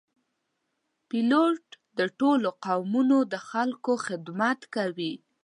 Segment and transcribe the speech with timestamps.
[1.09, 1.63] پیلوټ
[1.97, 5.13] د ټولو قومونو د خلکو خدمت کوي.